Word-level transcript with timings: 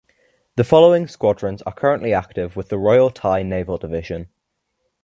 The 0.55 0.63
following 0.63 1.07
squadrons 1.07 1.61
are 1.61 1.73
currently 1.75 2.11
active 2.11 2.55
with 2.55 2.69
the 2.69 2.79
Royal 2.79 3.11
Thai 3.11 3.43
Naval 3.43 3.77
Division. 3.77 4.29